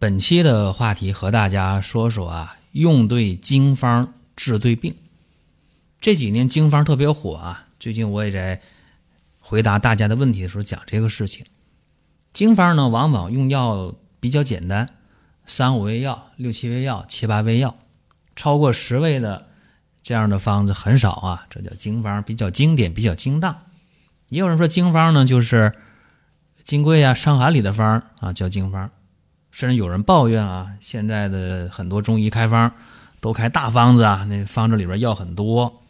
[0.00, 4.94] 本期的话题和大家说说啊，用对经方治对病。
[6.00, 8.60] 这几年经方特别火啊，最近我也在
[9.40, 11.44] 回答大家的问题的时候讲这个事情。
[12.32, 14.88] 经方呢，往往用药比较简单，
[15.46, 17.76] 三五味药、六七味药、七八味药，
[18.36, 19.48] 超过十味的
[20.04, 23.62] 这样的方子很少啊，这叫经方，比较经典，比较精当。
[24.28, 25.72] 也有人说经方呢，就是
[26.62, 28.88] 金匮啊、伤寒里的方啊，叫经方。
[29.58, 32.72] 甚至有人抱怨啊，现在的很多中医开方
[33.18, 35.82] 都开大方子啊，那方子里边药很多，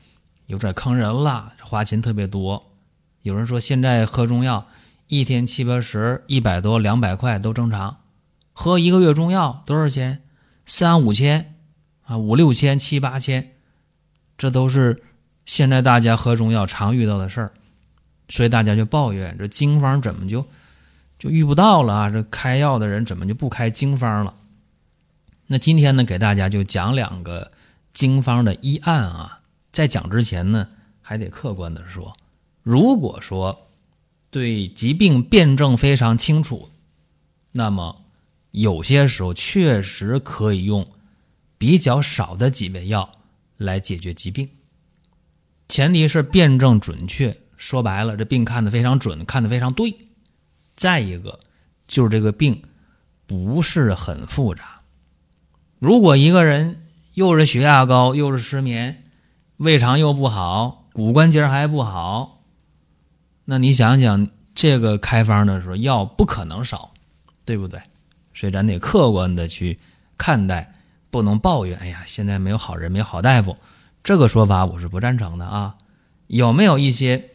[0.46, 2.72] 有点坑人了，花钱特别多。
[3.20, 4.66] 有人说现在喝中药
[5.08, 7.98] 一天七八十、一百多、两百块都正常，
[8.54, 10.22] 喝一个月中药多少钱？
[10.64, 11.54] 三五千
[12.04, 13.50] 啊，五六千、七八千，
[14.38, 15.02] 这都是
[15.44, 17.52] 现在大家喝中药常遇到的事儿，
[18.30, 20.46] 所以大家就抱怨这经方怎么就？
[21.18, 22.10] 就遇不到了啊！
[22.10, 24.34] 这开药的人怎么就不开经方了？
[25.46, 27.50] 那今天呢，给大家就讲两个
[27.92, 29.40] 经方的医案啊。
[29.72, 30.68] 在讲之前呢，
[31.00, 32.12] 还得客观的说，
[32.62, 33.68] 如果说
[34.30, 36.68] 对疾病辨证非常清楚，
[37.52, 38.04] 那么
[38.52, 40.86] 有些时候确实可以用
[41.56, 43.10] 比较少的几味药
[43.56, 44.48] 来解决疾病。
[45.68, 49.94] 前提是辨证准确，说白了，这病看得非常准，看得非常对。
[50.78, 51.40] 再一个，
[51.88, 52.62] 就是这个病
[53.26, 54.80] 不是很复杂。
[55.80, 59.02] 如果一个人又是血压高，又是失眠，
[59.56, 62.44] 胃肠又不好，骨关节还不好，
[63.44, 66.92] 那你想想，这个开方的时候药不可能少，
[67.44, 67.80] 对不对？
[68.32, 69.80] 所以咱得客观的去
[70.16, 70.72] 看待，
[71.10, 71.76] 不能抱怨。
[71.80, 73.56] 哎呀，现在没有好人，没有好大夫，
[74.04, 75.74] 这个说法我是不赞成的啊。
[76.28, 77.30] 有没有一些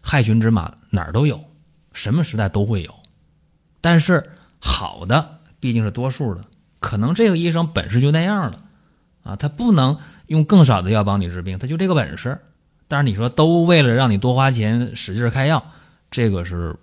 [0.00, 0.74] 害群之马？
[0.90, 1.40] 哪儿都有。
[1.94, 2.94] 什么时代都会有，
[3.80, 6.44] 但是好的毕竟是多数的，
[6.80, 8.62] 可能这个医生本事就那样了，
[9.22, 9.96] 啊，他不能
[10.26, 12.38] 用更少的药帮你治病，他就这个本事。
[12.88, 15.64] 但是你说都为了让你多花钱使劲开药，
[16.10, 16.76] 这个是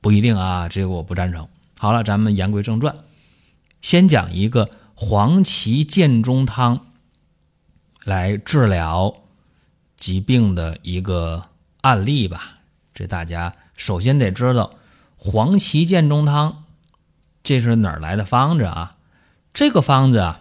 [0.00, 1.46] 不一定啊，这个我不赞成。
[1.78, 2.96] 好了，咱们言归正传，
[3.82, 6.86] 先讲一个黄芪建中汤
[8.04, 9.14] 来治疗
[9.96, 11.42] 疾病的一个
[11.82, 12.58] 案例吧，
[12.94, 13.52] 这大家。
[13.76, 14.74] 首先得知道
[15.16, 16.64] 黄芪建中汤，
[17.42, 18.96] 这是哪儿来的方子啊？
[19.52, 20.40] 这个方子啊，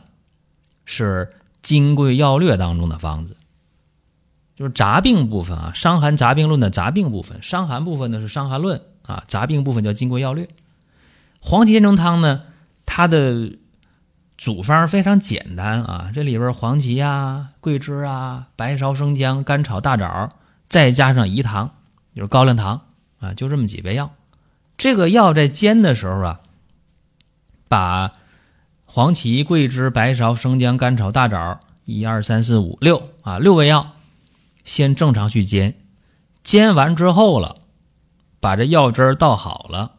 [0.86, 3.38] 是《金匮要略》当中的方子，
[4.56, 7.42] 就是杂病部分啊，《伤寒杂病论》的杂病部分。
[7.42, 8.80] 伤寒部分呢是《伤寒论》
[9.12, 10.46] 啊，杂病部分叫《金匮要略》。
[11.40, 12.44] 黄芪建中汤呢，
[12.86, 13.58] 它的
[14.38, 20.30] 组方非常简单啊，这里边黄芪啊、桂枝啊、白芍、生姜、甘草、大枣，
[20.68, 21.70] 再加上饴糖，
[22.16, 22.82] 就是高粱糖。
[23.24, 24.12] 啊，就这么几味药，
[24.78, 26.42] 这个药在煎的时候啊，
[27.70, 28.12] 把
[28.86, 33.94] 黄芪、桂枝、白芍、生姜、甘草、大枣，一二三四五六啊，六味药，
[34.66, 35.74] 先正常去煎，
[36.44, 37.56] 煎完之后了，
[38.42, 39.94] 把这药汁倒好了，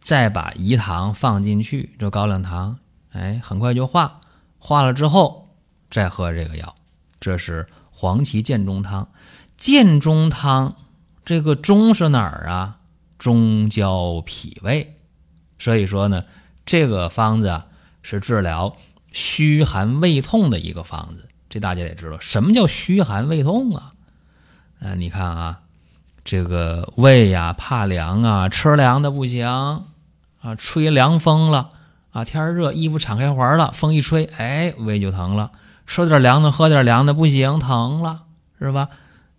[0.00, 2.78] 再把饴糖放进去，这高粱糖，
[3.12, 4.20] 哎，很快就化，
[4.58, 5.54] 化了之后
[5.88, 6.74] 再喝这个药，
[7.20, 9.08] 这是黄芪建中汤，
[9.56, 10.74] 建中汤。
[11.28, 12.78] 这个中是哪儿啊？
[13.18, 14.96] 中焦脾胃，
[15.58, 16.24] 所以说呢，
[16.64, 17.66] 这个方子啊
[18.00, 18.74] 是治疗
[19.12, 21.28] 虚寒胃痛的一个方子。
[21.50, 23.92] 这大家得知道，什么叫虚寒胃痛啊？
[24.80, 25.60] 啊，你看啊，
[26.24, 31.68] 这个胃呀怕凉啊，吃凉的不行啊，吹凉风了
[32.10, 35.50] 啊，天热衣服敞开环了，风一吹，哎，胃就疼了。
[35.86, 38.22] 吃点凉的，喝点凉的，不行，疼了，
[38.58, 38.88] 是吧？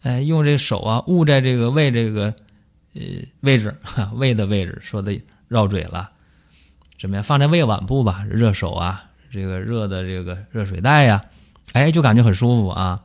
[0.01, 2.33] 哎，用这手啊，捂在这个胃这个
[2.93, 3.01] 呃
[3.41, 3.75] 位置，
[4.15, 5.19] 胃的位置，说的
[5.49, 6.09] 绕嘴了，
[6.97, 7.23] 怎么样？
[7.23, 11.21] 放在胃脘部吧，热手啊，这个热的这个热水袋呀，
[11.73, 13.01] 哎，就感觉很舒服啊。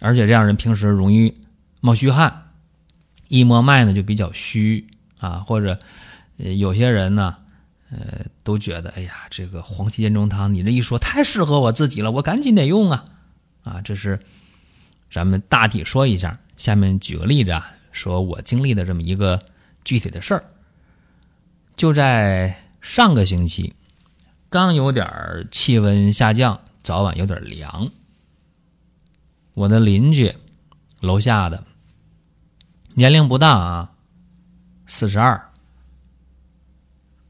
[0.00, 1.34] 而且这样人平时容易
[1.80, 2.50] 冒虚汗，
[3.26, 4.86] 一摸脉呢就比较虚
[5.18, 5.76] 啊，或者
[6.36, 7.36] 有些人呢，
[7.90, 13.04] 呃，都觉得哎呀，这个黄芪建中汤，你这一说太适合我自己了，我赶紧得用啊
[13.64, 14.20] 啊，这是。
[15.12, 19.38] 咱们大体说一下，下面举个例子啊，说我经历的这么一个
[19.84, 20.42] 具体的事儿。
[21.76, 23.74] 就在上个星期
[24.48, 25.06] 刚有点
[25.50, 27.90] 气温下降，早晚有点凉。
[29.52, 30.34] 我的邻居
[31.00, 31.62] 楼下的
[32.94, 33.92] 年龄不大啊，
[34.86, 35.50] 四十二，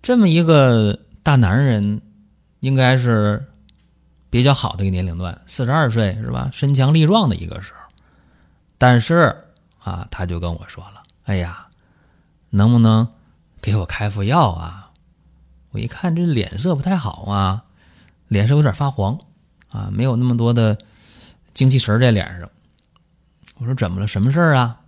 [0.00, 2.00] 这么一个大男人，
[2.60, 3.44] 应该是
[4.32, 6.48] 比较好的一个年龄段，四十二岁是吧？
[6.54, 7.80] 身强力壮的一个时候。
[8.78, 9.44] 但是
[9.84, 11.66] 啊，他就跟我说了：“哎呀，
[12.48, 13.06] 能不能
[13.60, 14.90] 给我开副药啊？”
[15.72, 17.64] 我一看这脸色不太好啊，
[18.28, 19.20] 脸色有点发黄
[19.68, 20.78] 啊，没有那么多的
[21.52, 22.48] 精气神在脸上。
[23.58, 24.08] 我说怎么了？
[24.08, 24.80] 什么事儿啊？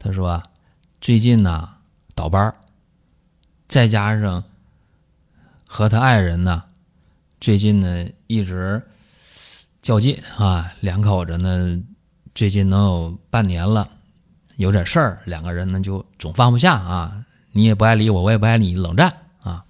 [0.00, 0.42] 他说
[1.00, 1.68] 最近呢
[2.16, 2.52] 倒班
[3.68, 4.42] 再加上
[5.68, 6.64] 和他爱人呢
[7.42, 8.80] 最近呢一直
[9.82, 11.76] 较劲啊，两口子呢
[12.36, 13.90] 最近能有半年了，
[14.58, 19.12] 有点事儿，两个人呢就总放不下啊，你也不爱理我，我也不爱你，冷战
[19.42, 19.64] 啊。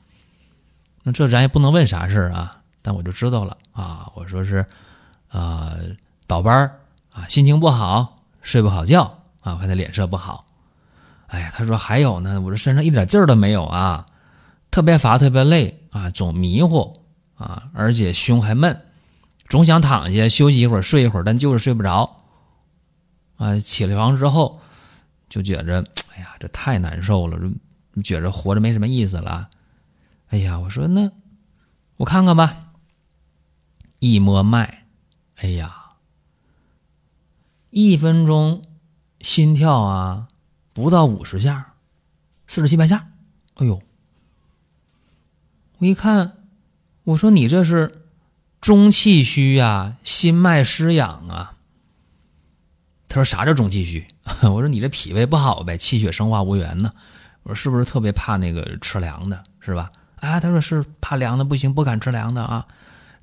[1.02, 4.06] 那这咱也不能问啥事儿啊，但我就知道了啊。
[4.14, 4.62] 我说是，
[5.28, 5.74] 啊，
[6.26, 6.70] 倒班
[7.10, 9.04] 啊，心情不好，睡不好觉
[9.40, 10.44] 啊，我看他脸色不好。
[11.28, 14.04] 哎呀，他说还有呢，我这身上一点劲儿都没有啊，
[14.70, 17.01] 特别乏，特别累啊，总迷糊
[17.42, 18.86] 啊，而且胸还闷，
[19.48, 22.24] 总想躺下休息一会儿，睡一会儿，但就是睡不着。
[23.36, 24.60] 啊，起了床之后
[25.28, 25.84] 就觉着，
[26.14, 27.38] 哎呀，这太难受了，
[27.94, 29.50] 就觉着活着没什么意思了。
[30.28, 31.10] 哎呀，我说那
[31.96, 32.68] 我看看吧。
[33.98, 34.86] 一摸脉，
[35.36, 35.92] 哎呀，
[37.70, 38.64] 一分钟
[39.20, 40.26] 心跳啊
[40.72, 41.74] 不到五十下，
[42.48, 43.12] 四十七八下。
[43.54, 43.80] 哎呦，
[45.78, 46.41] 我一看，
[47.04, 48.02] 我说你这是
[48.60, 51.54] 中气虚呀，心脉失养啊。
[53.08, 54.06] 他说啥叫中气虚？
[54.42, 56.92] 我说你这脾胃不好呗，气血生化无源呢。
[57.42, 59.90] 我说是不是特别怕那个吃凉的，是吧？
[60.20, 62.64] 啊，他说是怕凉的不行，不敢吃凉的啊，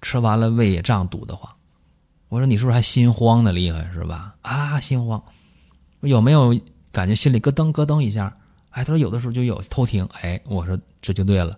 [0.02, 1.50] 吃完了胃也胀堵得慌。
[2.28, 4.36] 我说你是不是还心慌的厉害是吧？
[4.42, 5.24] 啊，心慌，
[6.02, 6.54] 有没有
[6.92, 8.36] 感觉心里咯噔咯噔一下？
[8.72, 10.08] 哎，他说有的时候就有偷听。
[10.22, 11.58] 哎，我说这就对了，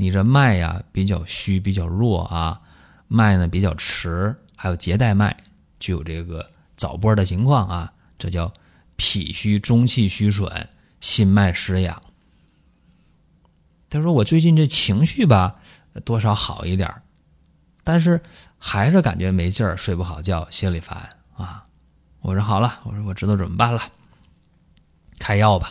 [0.00, 2.58] 你这脉呀比较虚，比较弱啊，
[3.06, 5.36] 脉呢比较迟，还有结带脉
[5.78, 8.50] 就有这个早波的情况啊，这叫
[8.96, 10.66] 脾虚中气虚损，
[11.02, 12.02] 心脉失养。
[13.90, 15.56] 他说：“我最近这情绪吧，
[16.02, 16.90] 多少好一点
[17.84, 18.18] 但是
[18.56, 21.66] 还是感觉没劲儿，睡不好觉，心里烦啊。”
[22.22, 23.82] 我说：“好了，我说我知道怎么办了，
[25.18, 25.70] 开药吧。”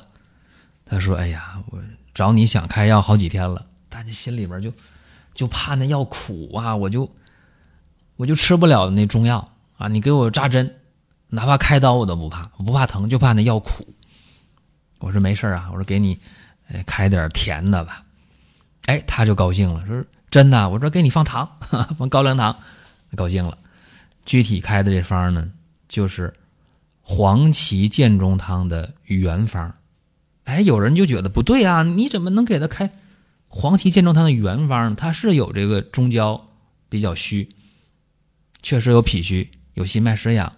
[0.86, 1.82] 他说：“哎呀，我
[2.14, 4.72] 找你想开药好几天了，但是心里边就
[5.34, 7.12] 就怕那药苦啊，我就
[8.16, 9.88] 我就吃不了那中药啊。
[9.88, 10.76] 你给我扎针，
[11.28, 13.96] 哪怕开刀我都不怕，我不怕疼，就怕那药苦。”
[15.00, 16.20] 我说：“没事啊，我说给你
[16.86, 18.04] 开点甜的吧。”
[18.88, 21.50] 哎，他就高兴了，说真的，我说给你放糖，
[21.98, 22.56] 放高粱糖，
[23.16, 23.58] 高兴了。
[24.26, 25.52] 具体开的这方呢，
[25.88, 26.34] 就是
[27.02, 29.74] 黄芪健中汤的原方。
[30.44, 32.92] 哎，有人就觉得不对啊，你怎么能给他开
[33.50, 34.96] 黄芪健中汤的原方？
[34.96, 36.50] 它是有这个中焦
[36.88, 37.50] 比较虚，
[38.62, 40.56] 确实有脾虚，有心脉失养，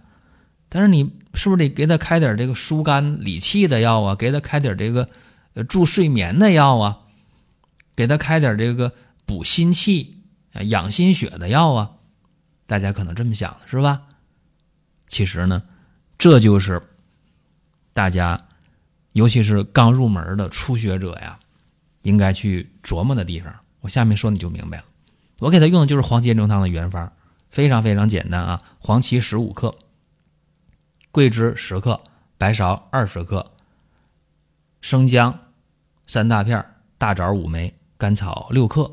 [0.70, 4.16] 但是你是不是得给他开点这个疏肝理气的药啊？
[4.16, 5.10] 给他开点这个
[5.68, 7.00] 助睡眠的药啊？
[7.96, 8.92] 给他开点这个
[9.26, 10.22] 补心气、
[10.68, 11.92] 养心血的药啊，
[12.66, 14.02] 大家可能这么想的是吧？
[15.07, 15.64] 其实呢，
[16.18, 16.81] 这就是
[17.94, 18.38] 大家，
[19.14, 21.38] 尤其是刚入门的初学者呀，
[22.02, 23.54] 应该去琢磨的地方。
[23.81, 24.84] 我下面说你就明白了。
[25.40, 27.12] 我给他用的就是黄芪中汤的原方，
[27.50, 28.62] 非常非常简单啊。
[28.80, 29.76] 黄芪十五克，
[31.12, 32.02] 桂枝十克，
[32.38, 33.52] 白芍二十克，
[34.81, 35.40] 生姜
[36.06, 36.64] 三大片，
[36.98, 37.74] 大枣五枚。
[37.98, 38.92] 甘草六克，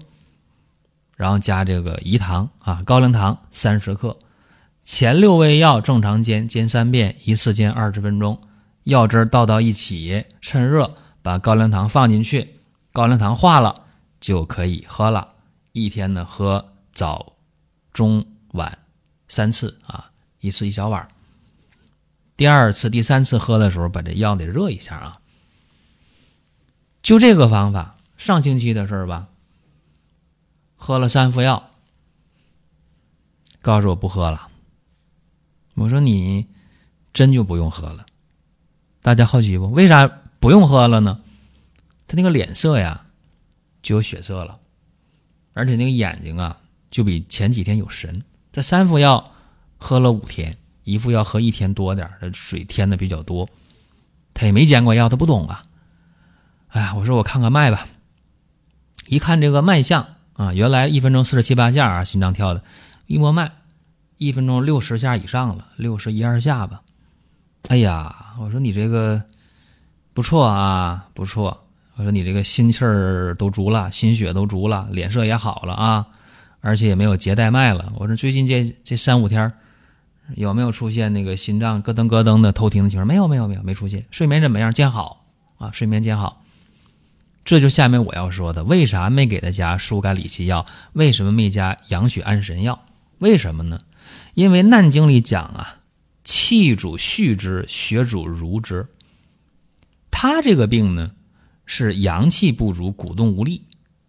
[1.16, 4.18] 然后加这个饴糖啊，高粱糖三十克，
[4.84, 8.38] 前六味药正常煎，煎三遍，一次煎二十分钟，
[8.82, 12.57] 药汁倒到一起，趁热把高粱糖放进去，
[12.98, 13.84] 高粱糖化了
[14.18, 15.34] 就可以喝了。
[15.70, 17.34] 一天呢喝早、
[17.92, 18.76] 中、晚
[19.28, 21.08] 三次啊，一次一小碗。
[22.36, 25.20] 第二次、第三次喝的时候，把这药得热一下啊。
[27.00, 27.94] 就这个方法。
[28.16, 29.28] 上星期的事儿吧，
[30.74, 31.70] 喝了三副药，
[33.62, 34.48] 告诉我不喝了。
[35.74, 36.48] 我说你
[37.12, 38.04] 真就不用喝了。
[39.02, 39.70] 大家好奇不？
[39.70, 40.08] 为啥
[40.40, 41.20] 不用喝了呢？
[42.08, 43.06] 他那个脸色呀
[43.82, 44.58] 就有血色了，
[45.52, 46.58] 而且那个眼睛啊
[46.90, 48.24] 就比前几天有神。
[48.50, 49.32] 这三副药
[49.76, 53.48] 喝了五天，一副药喝一天多点儿，水添的比较多。
[54.32, 55.62] 他也没煎过药，他不懂啊。
[56.68, 57.86] 哎呀，我说我看看脉吧。
[59.06, 62.62] 一看这个脉象啊，原来一分钟四十七八下啊，心脏跳的，
[63.06, 63.52] 一摸脉，
[64.16, 66.82] 一分钟六十下以上了，六十一二下吧。
[67.68, 69.22] 哎呀，我说你这个
[70.14, 71.67] 不错啊，不错。
[71.98, 76.06] 我说你这个心气儿都足了，心血都足了，脸色也好了啊，
[76.60, 77.92] 而且也没有结带脉了。
[77.96, 79.52] 我说最近这这三五天
[80.36, 83.04] 有没有出现那个心脏咯噔咯噔的偷听的情况？
[83.04, 84.06] 没有，没有，没有，没出现。
[84.12, 84.70] 睡眠怎么样？
[84.70, 85.26] 见好
[85.58, 86.44] 啊，睡眠见好。
[87.44, 90.64] 这就下面我要说的，为啥没给他加疏肝理气药？
[90.92, 92.78] 为什么没加养血安神药？
[93.18, 93.80] 为什么呢？
[94.34, 95.78] 因为《难经》里讲啊，
[96.22, 98.86] 气主蓄之，血主濡之。
[100.12, 101.10] 他这个病呢？
[101.70, 103.62] 是阳气不足，鼓动无力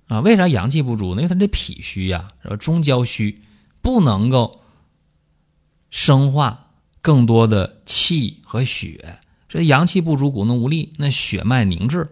[0.07, 0.21] 啊？
[0.21, 1.21] 为啥阳气不足呢？
[1.21, 3.41] 因为他这脾虚呀，然后中焦虚，
[3.81, 4.61] 不能够
[5.91, 6.67] 生化
[7.01, 12.07] 更多的气和血，这阳气不足，鼓动无力，那血脉凝滞，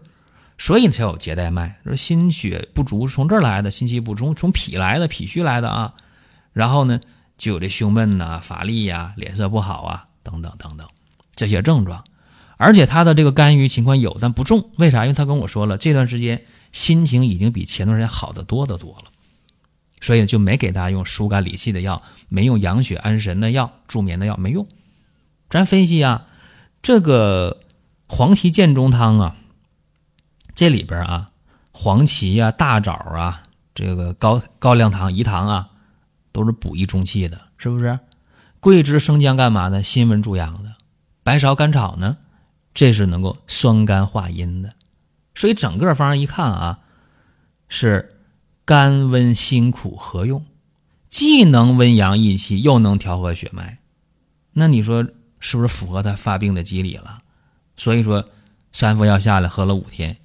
[0.57, 1.79] 所以才有结带脉。
[1.85, 5.93] 说心血不足从这儿来的，心气不足从脾来的，脾虚来的啊。
[6.51, 6.99] 然后呢，
[7.37, 10.85] 就有这胸闷呐、乏力呀、脸色不好啊，等等等等
[11.33, 12.03] 这些症状。
[12.57, 14.71] 而且他的这个肝郁情况有，但不重。
[14.77, 15.05] 为啥？
[15.05, 19.11] 因为他跟我说了，这段时间心情已经比前段时间好得多得多了，
[20.01, 24.67] 所以就没给他用疏肝理气的药，没用养血安神的药、助眠的药，没用。
[25.49, 26.25] 咱分析啊，
[26.81, 27.61] 这个
[28.07, 29.35] 黄芪健中汤啊，
[30.55, 31.29] 这里边啊，
[31.71, 33.43] 黄芪啊、大枣啊、
[33.75, 35.69] 这个高高粱糖、饴糖啊，
[36.31, 37.99] 都是补益中气的，是不是？
[38.59, 39.83] 桂枝、生姜干嘛呢？
[39.83, 40.73] 辛温助阳的。
[41.23, 42.17] 白芍、甘草呢？
[42.77, 44.75] 这是能够酸甘化阴的，
[45.33, 46.79] 所以整个方一看啊，
[47.67, 48.19] 是
[48.65, 50.45] 甘温辛苦合用，
[51.09, 53.79] 既能温阳益气，又能调和血脉。
[54.53, 55.03] 那你说
[55.39, 57.23] 是不是符合他发病的机理了？
[57.77, 58.29] 所以说
[58.71, 60.15] 三副药下来喝了五天，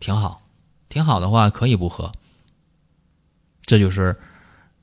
[0.00, 0.42] 挺好，
[0.88, 2.10] 挺好的话可以不喝。
[3.62, 4.18] 这就是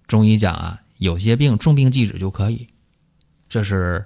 [0.07, 2.67] 中医讲啊，有些病重病忌止就可以。
[3.49, 4.05] 这是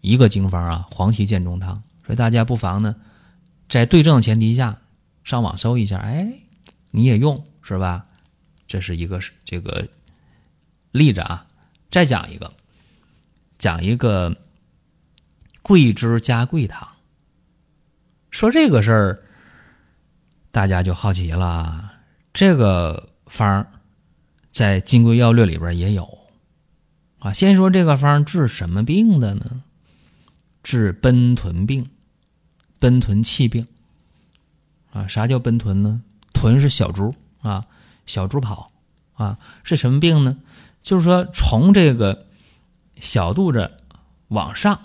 [0.00, 1.82] 一个经方啊，黄芪健中汤。
[2.06, 2.94] 所以大家不妨呢，
[3.68, 4.78] 在对症的前提下，
[5.24, 6.32] 上网搜一下，哎，
[6.92, 8.06] 你也用是吧？
[8.68, 9.86] 这是一个这个
[10.92, 11.44] 例子啊。
[11.90, 12.52] 再讲一个，
[13.58, 14.36] 讲一个
[15.62, 16.86] 桂枝加桂糖。
[18.30, 19.22] 说这个事儿，
[20.52, 21.92] 大家就好奇了。
[22.32, 23.66] 这个方
[24.52, 26.06] 在《金匮要略》里边也有
[27.18, 27.32] 啊。
[27.32, 29.62] 先说这个方治什么病的呢？
[30.62, 31.88] 治奔豚病。
[32.86, 33.66] 奔豚气病
[34.92, 35.08] 啊？
[35.08, 36.00] 啥叫奔豚呢？
[36.32, 37.12] 豚是小猪
[37.42, 37.66] 啊，
[38.06, 38.70] 小猪跑
[39.14, 40.36] 啊，是什么病呢？
[40.84, 42.26] 就是说从这个
[43.00, 43.68] 小肚子
[44.28, 44.78] 往上，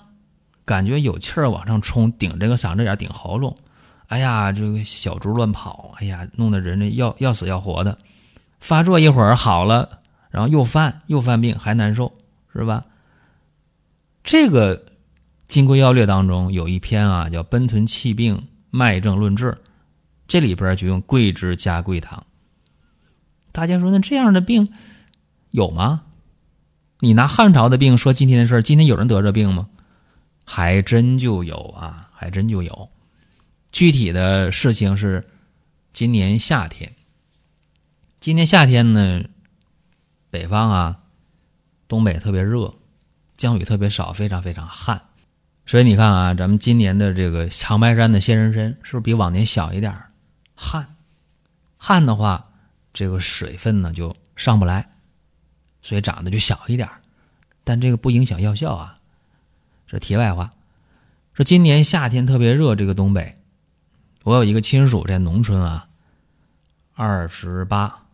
[0.66, 3.56] 感觉有气儿往上冲，顶这个嗓子眼，顶喉咙。
[4.08, 7.96] 哎呀，这个小猪乱跑，哎呀，弄得人家要要死要活的。
[8.60, 10.00] 发作一会儿好了，
[10.32, 12.12] 然后又犯又犯病，还难受，
[12.52, 12.84] 是吧？
[14.24, 14.76] 这个。
[15.52, 19.48] 《金匮要略》当中有一篇啊，叫《奔豚气病脉症论治》，
[20.26, 22.26] 这里边就用桂枝加桂糖。
[23.52, 24.72] 大家说，那这样的病
[25.50, 26.04] 有吗？
[27.02, 29.68] 你拿汉朝的病说今天的事儿，今天有人得这病吗？
[30.46, 32.90] 还真就有啊，还真就有。
[33.74, 35.28] 具体的事情是
[35.92, 36.94] 今年夏天，
[38.22, 39.22] 今年夏天呢，
[40.30, 41.00] 北方啊，
[41.90, 42.74] 东北特别热，
[43.36, 45.02] 降雨特别少，非常非常旱。
[45.72, 50.04] 所以你看啊，咱们今年的这个长白山的仙人参是不是比往年小一点
[50.54, 50.98] 旱，
[51.78, 52.50] 旱的话，
[52.92, 54.92] 这个水分呢就上不来，
[55.82, 56.90] 所以长得就小一点
[57.64, 59.00] 但这个不影响药效啊。
[59.88, 60.52] 这题外话，
[61.34, 63.38] 说今年夏天特别热，这个东北，
[64.24, 65.88] 我有一个亲属在农村啊，
[66.96, 68.08] 二十八，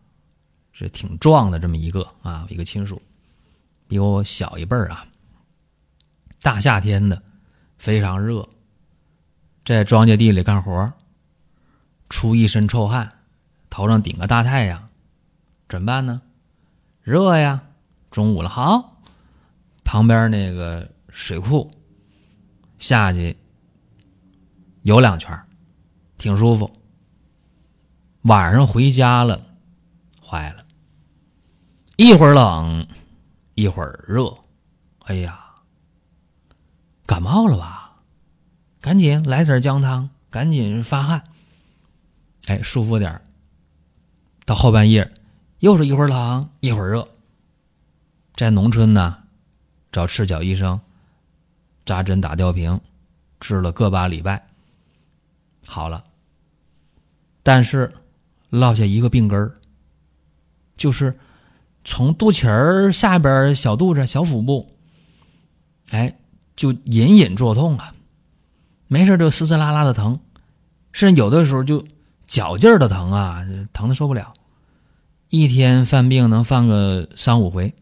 [0.70, 3.02] 是挺壮的这么一个啊，一个亲属，
[3.88, 5.04] 比我小一辈儿啊，
[6.40, 7.20] 大夏天的。
[7.78, 8.48] 非常热，
[9.64, 10.92] 在庄稼地里干活，
[12.08, 13.12] 出一身臭汗，
[13.70, 14.88] 头上顶个大太阳，
[15.68, 16.20] 怎么办呢？
[17.02, 17.62] 热呀！
[18.10, 19.00] 中午了，好，
[19.84, 21.70] 旁边那个水库
[22.78, 23.36] 下去
[24.82, 25.38] 游两圈，
[26.16, 26.70] 挺舒服。
[28.22, 29.40] 晚上回家了，
[30.22, 30.64] 坏了，
[31.96, 32.86] 一会儿冷，
[33.54, 34.36] 一会儿热，
[35.04, 35.47] 哎呀！
[37.08, 38.02] 感冒了吧？
[38.82, 41.24] 赶紧来点姜汤，赶紧发汗，
[42.44, 43.18] 哎，舒服点
[44.44, 45.10] 到后半夜，
[45.60, 47.08] 又是一会儿冷一会儿热。
[48.36, 49.16] 在农村呢，
[49.90, 50.78] 找赤脚医生
[51.86, 52.78] 扎针打吊瓶，
[53.40, 54.46] 治了个把礼拜，
[55.66, 56.04] 好了。
[57.42, 57.90] 但是
[58.50, 59.58] 落下一个病根儿，
[60.76, 61.18] 就是
[61.84, 64.76] 从肚脐儿下边小肚子、小腹部，
[65.90, 66.14] 哎，
[66.58, 67.94] 就隐隐作痛啊，
[68.88, 70.18] 没事就嘶嘶拉拉的疼，
[70.92, 71.84] 甚至有的时候就
[72.26, 74.34] 脚劲儿的疼啊，疼的受不了，
[75.28, 77.72] 一天犯病能犯个三五回。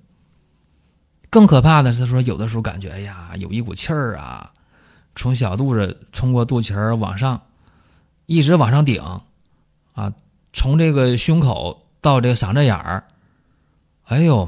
[1.30, 4.52] 更可怕的是，说有的时候感觉，哎呀，有一股气儿啊，
[5.14, 7.40] 从小肚子冲过肚脐儿往上，
[8.26, 9.02] 一直往上顶，
[9.94, 10.12] 啊，
[10.52, 13.08] 从这个胸口到这个嗓子眼儿，
[14.04, 14.46] 哎呦，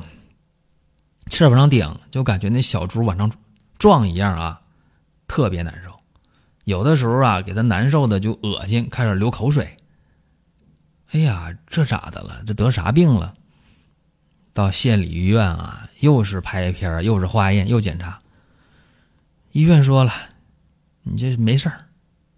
[1.31, 3.31] 气儿往上顶，就感觉那小猪往上
[3.79, 4.61] 撞一样啊，
[5.27, 5.99] 特别难受。
[6.65, 9.77] 有的时候啊，给他难受的就恶心，开始流口水。
[11.13, 12.43] 哎呀，这咋的了？
[12.45, 13.35] 这得啥病了？
[14.53, 18.21] 到县里医院啊，又是拍片又是化验，又检查。
[19.53, 20.13] 医院说了，
[21.03, 21.87] 你这没事儿，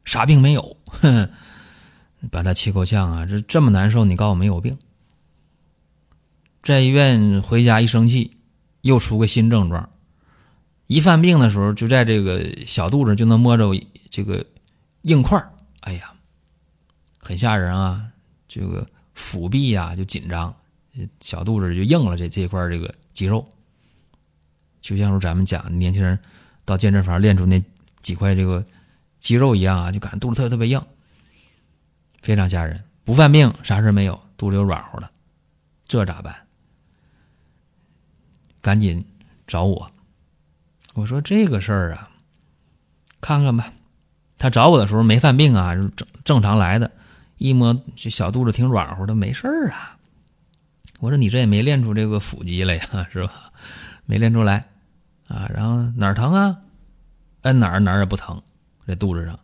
[0.04, 0.76] 啥病没有。
[0.86, 1.28] 哼，
[2.30, 3.26] 把他气够呛啊！
[3.26, 4.78] 这这么难受，你告诉我没有病？
[6.62, 8.36] 在医院回家一生气，
[8.82, 9.90] 又出个新症状。
[10.90, 13.64] 一犯病的时候，就在这个小肚子就能摸着
[14.10, 14.44] 这个
[15.02, 15.40] 硬块
[15.82, 16.12] 哎呀，
[17.16, 18.08] 很吓人啊！
[18.48, 20.52] 这个腹壁呀就紧张。
[21.20, 23.48] 小肚子就硬了，这这块这个肌肉，
[24.80, 26.18] 就像是咱们讲年轻人
[26.64, 27.62] 到健身房练出那
[28.02, 28.66] 几块这个
[29.20, 30.84] 肌肉一样啊，就感觉肚子特别特别硬，
[32.20, 32.82] 非常吓人。
[33.04, 35.08] 不犯病啥事没有，肚子又软乎的，
[35.86, 36.34] 这咋办？
[38.60, 39.04] 赶紧
[39.46, 39.88] 找我。
[40.94, 42.08] 我说这个事儿啊，
[43.20, 43.72] 看看吧。
[44.38, 46.90] 他找我的时候没犯病啊，正正常来的，
[47.38, 49.96] 一摸这小肚子挺软乎的，没事儿啊。
[50.98, 53.32] 我说你这也没练出这个腹肌来呀，是吧？
[54.06, 54.66] 没练出来
[55.28, 55.48] 啊。
[55.54, 56.56] 然后哪儿疼啊？
[57.42, 58.40] 摁哪儿哪儿也不疼，
[58.86, 59.38] 这肚子上，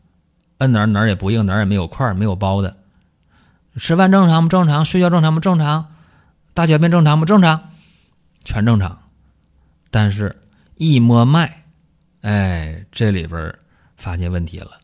[0.59, 2.77] 摁哪儿哪儿也不硬，哪儿也没有块儿，没有包的。
[3.77, 4.85] 吃饭正常不正常？
[4.85, 5.87] 睡觉正常不正常？
[6.55, 7.71] 大小便正常不正常？
[8.45, 8.99] 全正常。
[9.91, 10.35] 但是，
[10.77, 11.65] 一摸脉，
[12.21, 13.59] 哎，这里边
[13.97, 14.81] 发现问题了。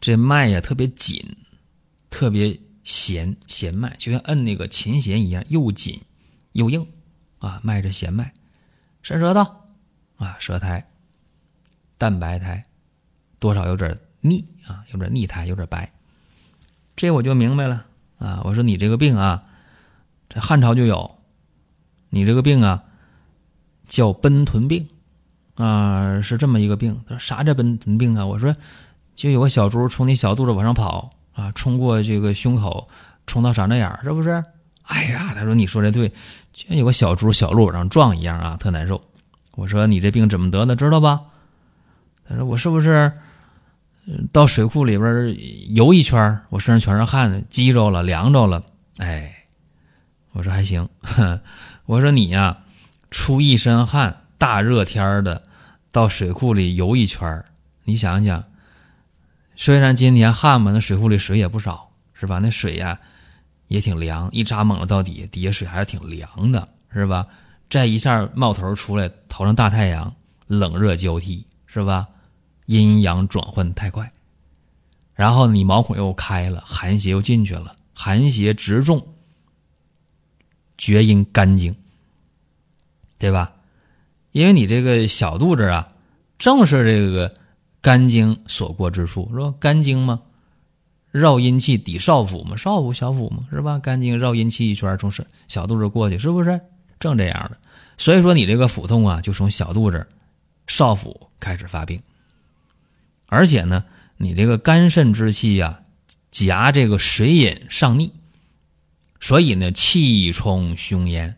[0.00, 1.36] 这脉呀特别紧，
[2.08, 2.60] 特别。
[2.84, 6.02] 弦弦脉就像摁那个琴弦一样，又紧
[6.52, 6.86] 又硬
[7.38, 8.30] 啊，脉着弦脉，
[9.00, 9.40] 伸舌头
[10.18, 10.86] 啊，舌苔
[11.96, 12.62] 淡白苔，
[13.38, 15.90] 多少有点腻啊，有点腻苔，有点白。
[16.94, 17.86] 这我就明白了
[18.18, 19.42] 啊，我说你这个病啊，
[20.28, 21.22] 这汉朝就有，
[22.10, 22.84] 你这个病啊
[23.88, 24.86] 叫奔豚病
[25.54, 26.98] 啊，是这么一个病。
[27.08, 28.24] 他说啥叫奔豚病啊？
[28.24, 28.54] 我说
[29.14, 31.10] 就有个小猪从你小肚子往上跑。
[31.34, 32.86] 啊，冲过这个胸口，
[33.26, 34.40] 冲到嗓子眼儿，是不是？
[34.84, 36.08] 哎呀，他说你说的对，
[36.52, 39.02] 就像有个小猪小鹿往上撞一样啊，特难受。
[39.56, 41.20] 我说你这病怎么得的，知道吧？
[42.28, 43.10] 他说我是不是
[44.30, 45.36] 到水库里边
[45.74, 48.62] 游一圈，我身上全是汗，激着了，凉着了。
[48.98, 49.34] 哎，
[50.30, 50.88] 我说还行。
[51.86, 52.58] 我说你呀，
[53.10, 55.42] 出一身汗，大热天的
[55.90, 57.42] 到水库里游一圈，
[57.84, 58.44] 你想想。
[59.56, 62.40] 虽然今天旱嘛，那水库里水也不少，是吧？
[62.40, 63.00] 那水呀
[63.68, 67.26] 也挺凉，一扎猛了到底，底下水还是挺凉的，是吧？
[67.70, 70.14] 再一下冒头出来，头上大太阳，
[70.46, 72.06] 冷热交替，是吧？
[72.66, 74.12] 阴阳转换太快，
[75.14, 79.08] 然后你毛孔又开了，寒邪又进去了，寒邪直中
[80.76, 81.74] 厥阴肝经，
[83.16, 83.50] 对吧？
[84.34, 85.88] 因为你这个小肚子啊，
[86.36, 87.32] 正是这个。
[87.84, 89.52] 肝经所过之处，是吧？
[89.60, 90.22] 肝经嘛？
[91.10, 93.78] 绕阴气抵少府嘛，少府小腹嘛，是吧？
[93.78, 95.12] 肝经绕阴气一圈，从
[95.48, 96.58] 小肚子过去，是不是
[96.98, 97.58] 正这样的？
[97.98, 100.06] 所以说你这个腹痛啊，就从小肚子、
[100.66, 102.00] 少腹开始发病，
[103.26, 103.84] 而且呢，
[104.16, 105.82] 你这个肝肾之气呀，
[106.30, 108.10] 夹这个水饮上逆，
[109.20, 111.36] 所以呢，气冲胸咽，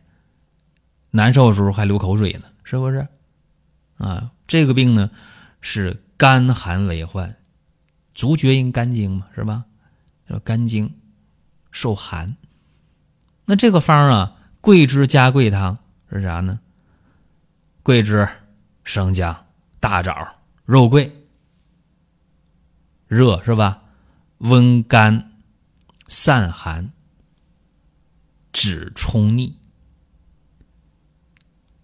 [1.11, 3.07] 难受的时候还流口水呢，是不是？
[3.99, 5.11] 啊，这个病呢
[5.63, 6.03] 是。
[6.19, 7.37] 肝寒为患，
[8.15, 9.67] 足厥阴肝经嘛，是吧？
[10.27, 10.91] 说肝经
[11.71, 12.39] 受寒，
[13.45, 15.77] 那这个方啊，桂枝加桂汤
[16.11, 16.59] 是啥呢？
[17.83, 18.27] 桂枝、
[18.83, 19.45] 生姜、
[19.79, 20.27] 大枣、
[20.65, 21.13] 肉桂，
[23.09, 23.83] 热是吧？
[24.39, 25.33] 温肝、
[26.09, 26.91] 散寒、
[28.55, 29.55] 止冲逆，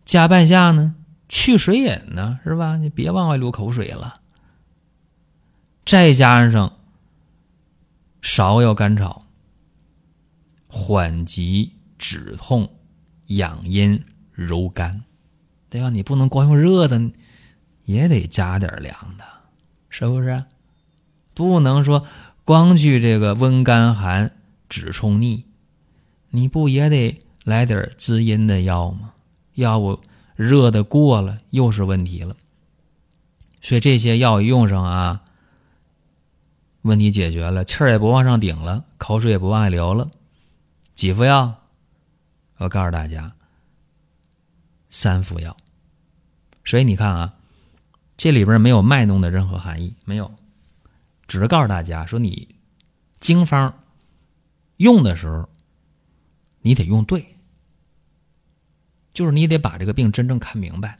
[0.04, 0.94] 加半夏呢，
[1.28, 2.76] 去水饮呢，是吧？
[2.76, 4.20] 你别往外流口水了。
[5.84, 6.76] 再加上
[8.22, 9.24] 芍药甘草，
[10.68, 12.70] 缓急止痛、
[13.26, 15.02] 养阴柔肝，
[15.68, 15.90] 对吧？
[15.90, 17.10] 你不能光用热的，
[17.84, 19.24] 也得加点凉的，
[19.88, 20.44] 是不是？
[21.34, 22.06] 不能说
[22.44, 24.36] 光去这个温肝寒、
[24.68, 25.44] 止冲逆，
[26.30, 29.14] 你不也得来点滋阴的药吗？
[29.54, 30.00] 要不
[30.34, 32.36] 热的过了又是问题了。
[33.60, 35.22] 所以这些药一用上啊，
[36.82, 40.10] 问题解决了，气儿也不往上顶了，口水也不往外流了。
[40.94, 41.54] 几副药？
[42.56, 43.32] 我告诉大家，
[44.90, 45.56] 三副药。
[46.64, 47.34] 所以你看啊，
[48.16, 50.32] 这里边没有卖弄的任何含义，没有，
[51.26, 52.56] 只是告诉大家说你
[53.20, 53.72] 经方
[54.76, 55.48] 用的时候，
[56.60, 57.31] 你得用对，
[59.12, 60.98] 就是你得把这个病真正看明白。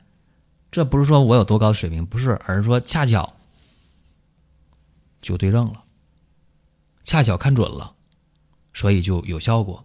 [0.70, 3.33] 这不是说我有多高的水平，不是，而是说恰巧
[5.20, 5.83] 就对症了，
[7.05, 7.94] 恰巧看准了，
[8.72, 9.85] 所以就有效果。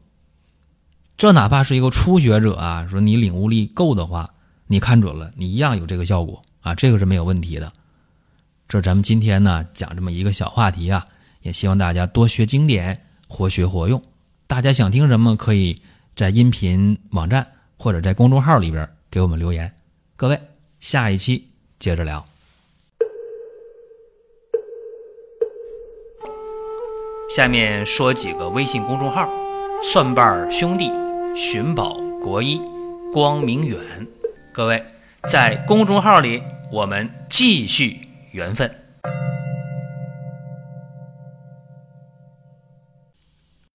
[1.18, 4.30] 这哪怕是一个初学者啊，说你领悟力够的话。
[4.70, 7.72] 你看准了，你一样有这个效果啊，这个是没有问题的。
[8.68, 11.08] 这咱们今天呢讲这么一个小话题啊，
[11.42, 14.04] 也希望大家多学经典，活学活用。
[14.46, 15.82] 大家想听什么，可以
[16.18, 19.74] 在音频网站或者在公众号里边给我们留言。
[20.16, 20.40] 各位，
[20.80, 22.26] 下一期接着聊。
[27.30, 29.30] 下面说几个微信公众号：
[29.84, 30.92] 蒜瓣兄弟、
[31.36, 32.60] 寻宝国医、
[33.14, 33.80] 光明远。
[34.54, 34.84] 各位，
[35.30, 38.00] 在公众号里，我们继续
[38.32, 38.74] 缘分。